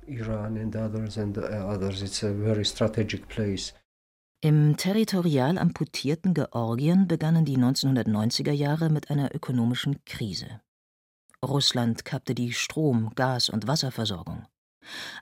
Im 4.43 4.75
territorial 4.75 5.57
amputierten 5.57 6.33
Georgien 6.33 7.07
begannen 7.07 7.45
die 7.45 7.55
1990er 7.55 8.51
Jahre 8.51 8.89
mit 8.89 9.09
einer 9.09 9.33
ökonomischen 9.33 10.03
Krise. 10.03 10.59
Russland 11.41 12.03
kappte 12.03 12.35
die 12.35 12.51
Strom-, 12.51 13.15
Gas- 13.15 13.47
und 13.47 13.67
Wasserversorgung. 13.67 14.45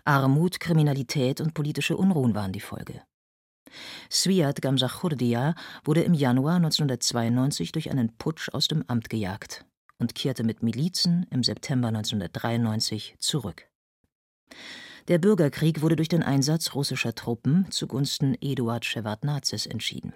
Armut, 0.05 0.59
Kriminalität 0.59 1.39
und 1.39 1.53
politische 1.53 1.97
Unruhen 1.97 2.33
waren 2.33 2.51
die 2.51 2.61
Folge. 2.61 3.03
Sviat 4.09 4.59
Gamsachurdia 4.59 5.53
wurde 5.83 6.01
im 6.01 6.15
Januar 6.15 6.55
1992 6.55 7.73
durch 7.73 7.91
einen 7.91 8.17
Putsch 8.17 8.49
aus 8.49 8.67
dem 8.69 8.83
Amt 8.87 9.11
gejagt 9.11 9.67
und 9.99 10.15
kehrte 10.15 10.43
mit 10.43 10.63
Milizen 10.63 11.27
im 11.29 11.43
September 11.43 11.89
1993 11.89 13.17
zurück. 13.19 13.69
Der 15.07 15.17
Bürgerkrieg 15.17 15.81
wurde 15.81 15.95
durch 15.95 16.09
den 16.09 16.23
Einsatz 16.23 16.75
russischer 16.75 17.15
Truppen 17.15 17.69
zugunsten 17.71 18.35
Eduard 18.39 18.85
Shevardnadzes 18.85 19.65
entschieden. 19.65 20.13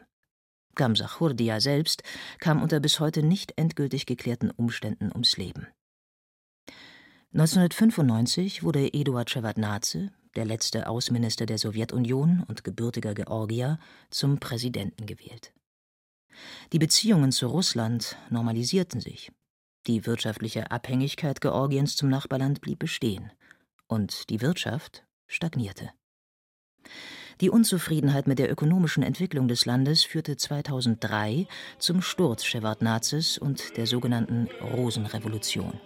Gamsachurdia 0.75 1.60
selbst 1.60 2.04
kam 2.39 2.62
unter 2.62 2.80
bis 2.80 3.00
heute 3.00 3.24
nicht 3.24 3.54
endgültig 3.56 4.06
geklärten 4.06 4.51
Umständen 4.51 5.12
ums 5.12 5.38
Leben. 5.38 5.68
1995 7.34 8.63
wurde 8.63 8.94
Eduard 8.94 9.30
Shevardnadze, 9.30 10.12
der 10.36 10.46
letzte 10.46 10.88
Außenminister 10.88 11.46
der 11.46 11.58
Sowjetunion 11.58 12.44
und 12.48 12.63
gebürtiger 12.63 13.13
Georgier, 13.13 13.80
zum 14.10 14.39
Präsidenten 14.39 15.06
gewählt. 15.06 15.54
Die 16.74 16.80
Beziehungen 16.80 17.32
zu 17.32 17.48
Russland 17.48 18.18
normalisierten 18.30 19.00
sich. 19.00 19.32
Die 19.88 20.06
wirtschaftliche 20.06 20.72
Abhängigkeit 20.72 21.39
Georgiens 21.42 21.96
zum 21.96 22.10
Nachbarland 22.10 22.60
blieb 22.62 22.80
bestehen 22.80 23.32
und 23.88 24.30
die 24.30 24.42
Wirtschaft 24.42 25.06
stagnierte. 25.27 25.92
Die 27.42 27.50
Unzufriedenheit 27.50 28.27
mit 28.27 28.39
der 28.39 28.50
ökonomischen 28.50 29.04
Entwicklung 29.04 29.48
des 29.48 29.65
Landes 29.65 30.04
führte 30.04 30.38
2003 30.38 31.48
zum 31.80 32.01
Sturz 32.01 32.46
Shevardnadzes 32.46 33.38
und 33.38 33.75
der 33.75 33.88
sogenannten 33.88 34.48
Rosenrevolution. 34.62 35.80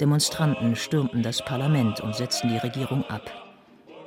Demonstranten 0.00 0.76
stürmten 0.76 1.22
das 1.22 1.44
Parlament 1.44 2.00
und 2.00 2.14
setzten 2.14 2.48
die 2.48 2.58
Regierung 2.58 3.04
ab. 3.04 3.30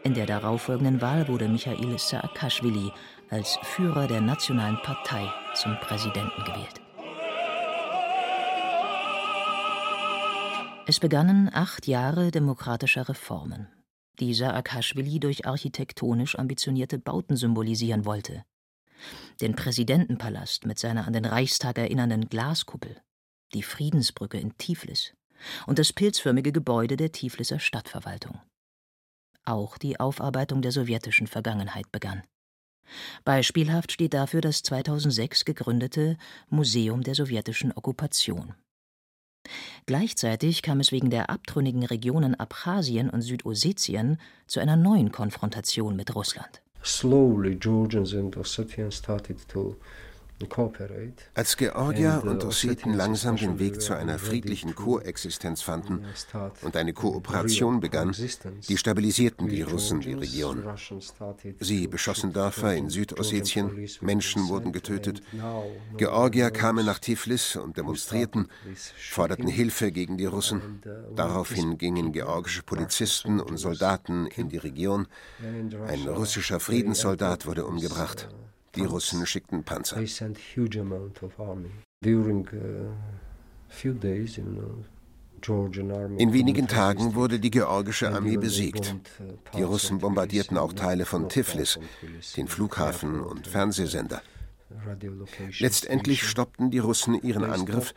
In 0.04 0.14
der 0.14 0.26
darauffolgenden 0.26 1.02
Wahl 1.02 1.28
wurde 1.28 1.48
Michail 1.48 2.00
Saakashvili 2.00 2.92
als 3.30 3.60
Führer 3.62 4.08
der 4.08 4.22
Nationalen 4.22 4.78
Partei 4.82 5.32
zum 5.54 5.78
Präsidenten 5.82 6.44
gewählt. 6.44 6.87
Es 10.90 11.02
begannen 11.02 11.50
acht 11.54 11.86
Jahre 11.86 12.32
demokratischer 12.32 13.10
Reformen, 13.10 13.68
die 14.22 14.34
Saakashvili 14.34 15.20
durch 15.20 15.46
architektonisch 15.46 16.40
ambitionierte 16.40 16.98
Bauten 16.98 17.36
symbolisieren 17.36 18.06
wollte. 18.06 18.46
Den 19.42 19.54
Präsidentenpalast 19.54 20.66
mit 20.66 20.80
seiner 20.80 21.06
an 21.06 21.12
den 21.12 21.26
Reichstag 21.26 21.78
erinnernden 21.78 22.30
Glaskuppel, 22.30 23.02
die 23.54 23.64
Friedensbrücke 23.64 24.40
in 24.40 24.58
Tiflis 24.58 25.14
und 25.66 25.78
das 25.78 25.92
pilzförmige 25.92 26.54
Gebäude 26.54 26.96
der 26.96 27.12
Tifliser 27.12 27.60
Stadtverwaltung. 27.60 28.40
Auch 29.44 29.78
die 29.78 30.00
Aufarbeitung 30.00 30.62
der 30.62 30.72
sowjetischen 30.72 31.28
Vergangenheit 31.28 31.92
begann. 31.92 32.24
Beispielhaft 33.26 33.92
steht 33.92 34.14
dafür 34.14 34.40
das 34.40 34.64
2006 34.64 35.44
gegründete 35.44 36.18
Museum 36.48 37.04
der 37.04 37.14
sowjetischen 37.14 37.74
Okkupation. 37.76 38.56
Gleichzeitig 39.86 40.62
kam 40.62 40.80
es 40.80 40.92
wegen 40.92 41.10
der 41.10 41.30
abtrünnigen 41.30 41.84
Regionen 41.84 42.36
Abchasien 42.36 43.10
und 43.10 43.22
Südossetien 43.22 44.20
zu 44.48 44.60
einer 44.60 44.76
neuen 44.76 45.12
Konfrontation 45.12 45.96
mit 45.96 46.16
Russland. 46.16 46.62
Slowly 46.84 47.56
Georgians 47.56 48.14
and 48.14 48.38
Ossetians 48.38 48.98
started 48.98 49.48
to 49.48 49.76
als 51.34 51.58
Georgier 51.58 52.22
und 52.24 52.44
Osseten 52.44 52.94
langsam 52.94 53.38
den 53.38 53.58
Weg 53.58 53.82
zu 53.82 53.96
einer 53.96 54.20
friedlichen 54.20 54.76
Koexistenz 54.76 55.64
fanden 55.64 56.06
und 56.62 56.76
eine 56.76 56.94
Kooperation 56.94 57.80
begann, 57.80 58.16
destabilisierten 58.70 59.48
die 59.48 59.64
Russen 59.64 60.02
die 60.02 60.14
Region. 60.14 60.64
Sie 61.60 61.88
beschossen 61.88 62.34
Dörfer 62.34 62.76
in 62.76 62.90
Südossetien, 62.90 63.88
Menschen 64.02 64.48
wurden 64.48 64.72
getötet. 64.72 65.22
Georgier 65.98 66.52
kamen 66.52 66.86
nach 66.86 67.00
Tiflis 67.00 67.56
und 67.56 67.78
demonstrierten, 67.78 68.48
forderten 68.96 69.48
Hilfe 69.48 69.92
gegen 69.92 70.18
die 70.18 70.26
Russen. 70.26 70.82
Daraufhin 71.16 71.80
gingen 71.80 72.12
georgische 72.12 72.62
Polizisten 72.62 73.40
und 73.40 73.58
Soldaten 73.58 74.28
in 74.28 74.50
die 74.50 74.58
Region. 74.58 75.08
Ein 75.88 76.08
russischer 76.08 76.60
Friedenssoldat 76.60 77.48
wurde 77.48 77.66
umgebracht. 77.66 78.30
Die 78.76 78.84
Russen 78.84 79.26
schickten 79.26 79.64
Panzer. 79.64 79.98
In 86.18 86.34
wenigen 86.34 86.68
Tagen 86.68 87.16
wurde 87.16 87.40
die 87.40 87.52
georgische 87.52 88.10
Armee 88.10 88.38
besiegt. 88.38 88.96
Die 89.56 89.64
Russen 89.64 90.00
bombardierten 90.00 90.58
auch 90.58 90.74
Teile 90.74 91.06
von 91.06 91.30
Tiflis, 91.30 91.80
den 92.36 92.48
Flughafen 92.48 93.22
und 93.22 93.48
Fernsehsender. 93.48 94.22
Letztendlich 95.60 96.28
stoppten 96.28 96.72
die 96.72 96.80
Russen 96.80 97.22
ihren 97.22 97.46
Angriff, 97.46 97.94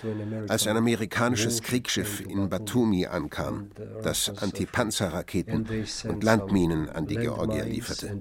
als 0.49 0.67
ein 0.67 0.77
amerikanisches 0.77 1.63
Kriegsschiff 1.63 2.21
in 2.21 2.49
Batumi 2.49 3.07
ankam, 3.07 3.71
das 4.03 4.31
Antipanzerraketen 4.39 5.67
und 6.09 6.23
Landminen 6.23 6.89
an 6.89 7.07
die 7.07 7.17
Georgier 7.17 7.65
lieferte 7.65 8.21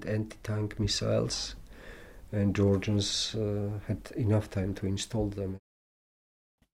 and 2.32 2.56
Georgians 2.56 3.36
uh, 3.36 3.72
had 3.88 4.12
enough 4.16 4.50
time 4.50 4.74
to 4.76 4.86
install 4.86 5.30
them. 5.30 5.58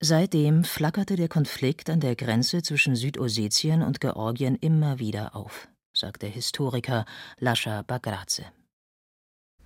Seitdem 0.02 0.64
flackerte 0.64 1.16
der 1.16 1.30
Konflikt 1.30 1.90
an 1.90 2.00
der 2.00 2.16
Grenze 2.16 2.62
zwischen 2.62 2.96
Südossetien 2.96 3.82
und 3.82 4.02
Georgien 4.02 4.56
immer 4.56 5.00
wieder 5.00 5.36
auf, 5.36 5.68
sagt 5.94 6.22
der 6.22 6.30
Historiker 6.30 7.06
Lascha 7.40 7.82
Bagradze. 7.82 8.44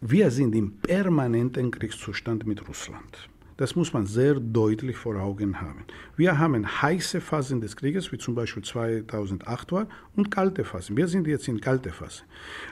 Wir 0.01 0.31
sind 0.31 0.55
im 0.55 0.79
permanenten 0.79 1.71
Kriegszustand 1.71 2.45
mit 2.45 2.67
Russland. 2.69 3.29
Das 3.59 3.75
muss 3.75 3.91
man 3.91 4.05
sehr 4.05 4.35
deutlich 4.35 4.95
vor 4.95 5.17
Augen 5.17 5.59
haben. 5.59 5.83
Wir 6.15 6.39
haben 6.39 6.65
heiße 6.81 7.19
Phasen 7.19 7.59
des 7.59 7.75
Krieges, 7.75 8.09
wie 8.09 8.17
zum 8.17 8.33
Beispiel 8.33 8.63
2008 8.63 9.73
war, 9.73 9.87
und 10.15 10.31
kalte 10.31 10.63
Phasen. 10.63 10.95
Wir 10.95 11.09
sind 11.09 11.27
jetzt 11.27 11.49
in 11.49 11.59
kalte 11.59 11.89
Phase. 11.89 12.23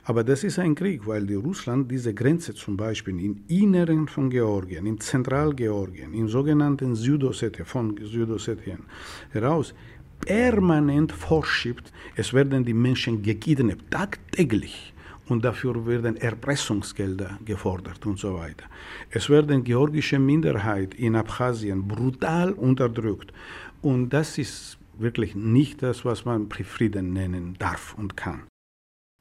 Aber 0.05 0.23
das 0.23 0.45
ist 0.45 0.59
ein 0.59 0.75
Krieg, 0.75 1.05
weil 1.05 1.25
die 1.25 1.33
Russland 1.33 1.91
diese 1.91 2.13
Grenze 2.13 2.53
zum 2.53 2.77
Beispiel 2.77 3.19
im 3.19 3.43
Inneren 3.49 4.07
von 4.07 4.29
Georgien, 4.29 4.85
in 4.85 4.97
Zentralgeorgien, 4.97 6.13
im 6.13 6.29
sogenannten 6.29 6.95
Südossetien, 6.95 7.65
von 7.65 7.97
Südossetien 8.01 8.83
heraus, 9.31 9.73
permanent 10.21 11.11
vorschiebt. 11.11 11.91
Es 12.15 12.33
werden 12.33 12.63
die 12.63 12.73
Menschen 12.73 13.21
gekidnappt, 13.21 13.91
tagtäglich. 13.91 14.93
Und 15.29 15.43
dafür 15.45 15.85
werden 15.85 16.17
Erpressungsgelder 16.17 17.39
gefordert 17.45 18.05
und 18.05 18.19
so 18.19 18.35
weiter. 18.35 18.65
Es 19.09 19.29
werden 19.29 19.63
georgische 19.63 20.19
Minderheit 20.19 20.93
in 20.93 21.15
Abchasien 21.15 21.87
brutal 21.87 22.53
unterdrückt 22.53 23.33
und 23.81 24.09
das 24.09 24.37
ist 24.37 24.77
wirklich 24.97 25.35
nicht 25.35 25.83
das, 25.83 26.05
was 26.05 26.25
man 26.25 26.49
Frieden 26.49 27.13
nennen 27.13 27.55
darf 27.59 27.95
und 27.97 28.17
kann. 28.17 28.47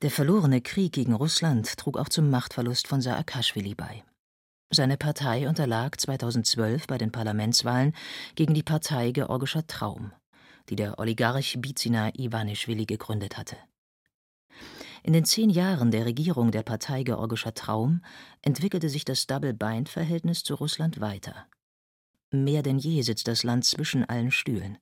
Der 0.03 0.11
verlorene 0.11 0.61
Krieg 0.61 0.93
gegen 0.93 1.15
Russland 1.15 1.79
trug 1.79 1.97
auch 1.99 2.09
zum 2.09 2.31
Machtverlust 2.31 2.87
von 2.87 3.01
Saakashvili 3.01 3.75
bei. 3.75 4.05
Seine 4.71 4.97
Partei 4.97 5.49
unterlag 5.49 5.99
2012 5.99 6.87
bei 6.87 6.99
den 6.99 7.13
Parlamentswahlen 7.13 7.95
gegen 8.35 8.53
die 8.53 8.63
Partei 8.63 9.13
Georgischer 9.13 9.67
Traum, 9.67 10.13
die 10.69 10.77
der 10.77 10.99
Oligarch 10.99 11.57
Bizina 11.61 12.11
Ivanischvili 12.15 12.85
gegründet 12.85 13.39
hatte. 13.39 13.57
In 15.07 15.13
den 15.13 15.25
zehn 15.25 15.51
Jahren 15.51 15.93
der 15.93 16.05
Regierung 16.05 16.51
der 16.51 16.65
Partei 16.65 17.05
Georgischer 17.05 17.55
Traum 17.55 18.03
entwickelte 18.43 18.89
sich 18.89 19.05
das 19.05 19.29
Double-Bind-Verhältnis 19.29 20.43
zu 20.43 20.57
Russland 20.57 21.01
weiter. 21.01 21.47
Mehr 22.33 22.65
denn 22.65 22.79
je 22.79 23.03
sitzt 23.03 23.29
das 23.29 23.45
Land 23.45 23.65
zwischen 23.65 24.05
allen 24.05 24.33
Stühlen. 24.33 24.79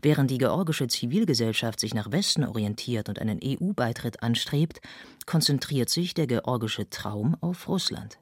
Während 0.00 0.30
die 0.30 0.38
georgische 0.38 0.86
Zivilgesellschaft 0.86 1.78
sich 1.78 1.92
nach 1.92 2.10
Westen 2.10 2.42
orientiert 2.44 3.10
und 3.10 3.18
einen 3.18 3.38
EU-Beitritt 3.44 4.22
anstrebt, 4.22 4.80
konzentriert 5.26 5.90
sich 5.90 6.14
der 6.14 6.26
georgische 6.26 6.88
Traum 6.88 7.36
auf 7.42 7.68
Russland. 7.68 8.18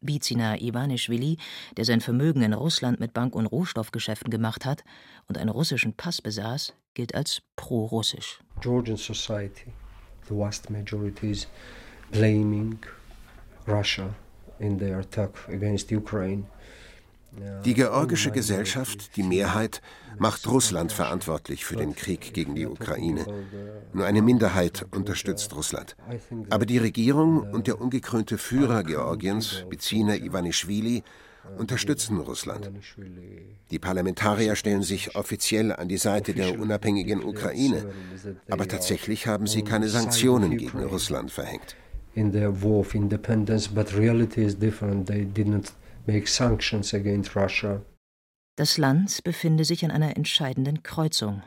Bizina 0.00 0.58
Ivanischvili, 0.58 1.36
der 1.76 1.84
sein 1.84 2.00
Vermögen 2.00 2.40
in 2.40 2.54
Russland 2.54 3.00
mit 3.00 3.12
Bank- 3.12 3.34
und 3.34 3.44
Rohstoffgeschäften 3.44 4.30
gemacht 4.30 4.64
hat 4.64 4.82
und 5.26 5.36
einen 5.36 5.50
russischen 5.50 5.92
Pass 5.92 6.22
besaß, 6.22 6.72
gilt 6.94 7.14
als 7.14 7.42
pro-russisch. 7.54 8.40
Georgian 8.62 8.96
society, 8.96 9.74
the 10.28 10.34
vast 10.34 10.70
majority 10.70 11.30
is 11.30 11.46
blaming 12.12 12.78
Russia 13.66 14.14
in 14.60 14.78
their 14.78 15.00
attack 15.00 15.30
against 15.48 15.90
Ukraine. 15.92 16.44
Die 17.64 17.74
georgische 17.74 18.30
Gesellschaft, 18.30 19.16
die 19.16 19.22
Mehrheit, 19.22 19.82
macht 20.18 20.46
Russland 20.48 20.92
verantwortlich 20.92 21.64
für 21.64 21.76
den 21.76 21.94
Krieg 21.94 22.32
gegen 22.32 22.54
die 22.54 22.66
Ukraine. 22.66 23.26
Nur 23.92 24.06
eine 24.06 24.22
Minderheit 24.22 24.86
unterstützt 24.90 25.54
Russland. 25.54 25.94
Aber 26.50 26.66
die 26.66 26.78
Regierung 26.78 27.40
und 27.52 27.66
der 27.66 27.80
ungekrönte 27.80 28.38
Führer 28.38 28.82
Georgiens, 28.82 29.64
Bizina 29.68 30.16
Ivanischvili, 30.16 31.04
unterstützen 31.56 32.18
Russland. 32.18 32.70
Die 33.70 33.78
Parlamentarier 33.78 34.56
stellen 34.56 34.82
sich 34.82 35.16
offiziell 35.16 35.72
an 35.72 35.88
die 35.88 35.96
Seite 35.96 36.34
der 36.34 36.58
unabhängigen 36.58 37.22
Ukraine, 37.24 37.86
aber 38.50 38.68
tatsächlich 38.68 39.26
haben 39.26 39.46
sie 39.46 39.62
keine 39.62 39.88
Sanktionen 39.88 40.56
gegen 40.56 40.82
Russland 40.84 41.30
verhängt. 41.30 41.76
In 42.14 42.32
their 42.32 42.62
war 42.62 42.80
of 42.80 42.94
independence, 42.94 43.68
but 43.68 43.96
reality 43.96 44.42
is 44.42 44.58
different. 44.58 45.06
They 45.06 45.24
didn't 45.24 45.72
make 46.06 46.26
sanctions 46.26 46.92
against 46.92 47.36
Russia. 47.36 47.82
Das 48.56 48.76
Land 48.76 49.22
befinde 49.22 49.64
sich 49.64 49.84
an 49.84 49.92
einer 49.92 50.16
entscheidenden 50.16 50.82
Kreuzung, 50.82 51.42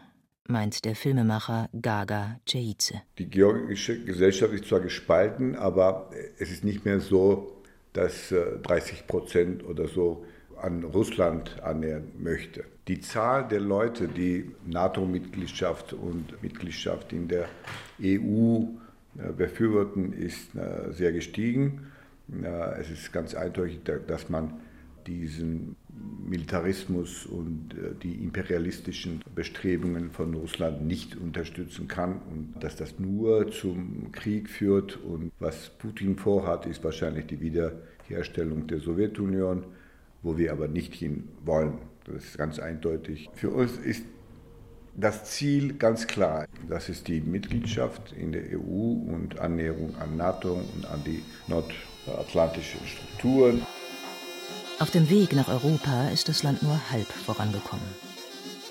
meint 0.47 0.85
der 0.85 0.95
Filmemacher 0.95 1.69
Gaga 1.81 2.39
Ceice. 2.47 3.01
Die 3.17 3.29
georgische 3.29 4.01
Gesellschaft 4.05 4.53
ist 4.53 4.65
zwar 4.65 4.79
gespalten, 4.79 5.57
aber 5.57 6.09
es 6.39 6.51
ist 6.51 6.63
nicht 6.63 6.85
mehr 6.85 7.01
so, 7.01 7.60
dass 7.93 8.33
30 8.63 8.99
äh, 8.99 9.03
Prozent 9.03 9.65
oder 9.65 9.87
so 9.87 10.25
an 10.61 10.83
Russland 10.83 11.61
annähern 11.63 12.11
möchte. 12.17 12.63
Die 12.87 12.99
Zahl 12.99 13.47
der 13.47 13.59
Leute, 13.59 14.07
die 14.07 14.51
NATO-Mitgliedschaft 14.65 15.93
und 15.93 16.41
Mitgliedschaft 16.41 17.13
in 17.13 17.27
der 17.27 17.47
EU 18.01 18.63
äh, 19.17 19.31
befürworten, 19.35 20.13
ist 20.13 20.55
äh, 20.55 20.91
sehr 20.91 21.11
gestiegen. 21.11 21.87
Es 22.79 22.89
ist 22.89 23.11
ganz 23.11 23.35
eindeutig, 23.35 23.81
dass 24.07 24.29
man 24.29 24.61
diesen 25.05 25.75
Militarismus 26.31 27.25
und 27.25 27.73
äh, 27.73 27.93
die 28.01 28.23
imperialistischen 28.23 29.21
Bestrebungen 29.35 30.11
von 30.11 30.33
Russland 30.33 30.85
nicht 30.85 31.17
unterstützen 31.17 31.87
kann 31.87 32.21
und 32.31 32.63
dass 32.63 32.75
das 32.75 32.99
nur 32.99 33.51
zum 33.51 34.11
Krieg 34.11 34.49
führt. 34.49 34.97
Und 34.97 35.31
was 35.39 35.69
Putin 35.77 36.17
vorhat, 36.17 36.65
ist 36.65 36.83
wahrscheinlich 36.83 37.27
die 37.27 37.41
Wiederherstellung 37.41 38.67
der 38.67 38.79
Sowjetunion, 38.79 39.65
wo 40.23 40.37
wir 40.37 40.53
aber 40.53 40.67
nicht 40.67 40.93
hin 40.95 41.27
wollen. 41.43 41.79
Das 42.05 42.23
ist 42.23 42.37
ganz 42.37 42.59
eindeutig. 42.59 43.29
Für 43.33 43.49
uns 43.49 43.77
ist 43.77 44.05
das 44.95 45.25
Ziel 45.25 45.73
ganz 45.73 46.07
klar. 46.07 46.47
Das 46.69 46.89
ist 46.89 47.07
die 47.07 47.21
Mitgliedschaft 47.21 48.13
in 48.13 48.31
der 48.31 48.43
EU 48.57 48.93
und 49.13 49.39
Annäherung 49.39 49.95
an 49.97 50.17
NATO 50.17 50.53
und 50.53 50.85
an 50.85 51.03
die 51.05 51.23
nordatlantischen 51.47 52.85
Strukturen. 52.85 53.61
Auf 54.81 54.89
dem 54.89 55.11
Weg 55.11 55.33
nach 55.33 55.47
Europa 55.47 56.07
ist 56.07 56.27
das 56.27 56.41
Land 56.41 56.63
nur 56.63 56.81
halb 56.89 57.05
vorangekommen. 57.07 57.85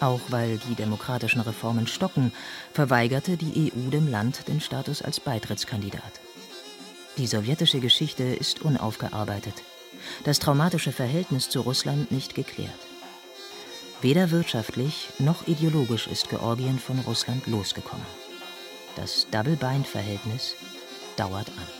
Auch 0.01 0.21
weil 0.29 0.59
die 0.69 0.75
demokratischen 0.75 1.41
Reformen 1.41 1.87
stocken, 1.87 2.33
verweigerte 2.73 3.37
die 3.37 3.71
EU 3.71 3.91
dem 3.91 4.09
Land 4.09 4.49
den 4.49 4.61
Status 4.61 5.03
als 5.03 5.21
Beitrittskandidat. 5.21 6.21
Die 7.17 7.29
sowjetische 7.29 7.79
Geschichte 7.79 8.25
ist 8.25 8.61
unaufgearbeitet, 8.63 9.55
das 10.25 10.41
traumatische 10.41 10.91
Verhältnis 10.91 11.49
zu 11.49 11.61
Russland 11.61 12.11
nicht 12.11 12.35
geklärt. 12.35 12.71
Weder 14.01 14.33
wirtschaftlich 14.33 15.11
noch 15.21 15.47
ideologisch 15.47 16.09
ist 16.09 16.29
Georgien 16.29 16.81
von 16.81 16.99
Russland 17.07 17.47
losgekommen. 17.47 18.07
Das 18.97 19.29
Double-Bind-Verhältnis 19.31 20.57
dauert 21.17 21.51
an. 21.51 21.80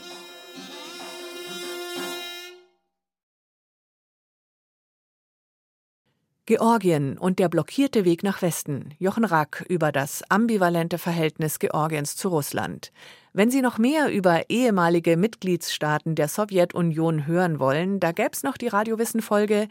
Georgien 6.51 7.17
und 7.17 7.39
der 7.39 7.47
blockierte 7.47 8.03
Weg 8.03 8.23
nach 8.23 8.41
Westen. 8.41 8.89
Jochen 8.99 9.23
Rack 9.23 9.63
über 9.69 9.93
das 9.93 10.21
ambivalente 10.27 10.97
Verhältnis 10.97 11.59
Georgiens 11.59 12.17
zu 12.17 12.27
Russland. 12.27 12.91
Wenn 13.31 13.49
Sie 13.49 13.61
noch 13.61 13.77
mehr 13.77 14.11
über 14.11 14.49
ehemalige 14.49 15.15
Mitgliedsstaaten 15.15 16.13
der 16.13 16.27
Sowjetunion 16.27 17.25
hören 17.25 17.61
wollen, 17.61 18.01
da 18.01 18.11
gäbe 18.11 18.31
es 18.33 18.43
noch 18.43 18.57
die 18.57 18.67
Radiowissen-Folge 18.67 19.69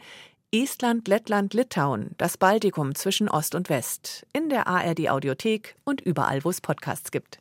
Estland, 0.51 1.07
Lettland, 1.07 1.53
Litauen, 1.53 2.15
das 2.17 2.39
Baltikum 2.39 2.95
zwischen 2.95 3.29
Ost 3.29 3.53
und 3.53 3.69
West 3.69 4.25
in 4.33 4.49
der 4.49 4.65
ARD 4.65 5.07
Audiothek 5.11 5.75
und 5.83 6.01
überall, 6.01 6.43
wo 6.43 6.49
es 6.49 6.61
Podcasts 6.61 7.11
gibt. 7.11 7.40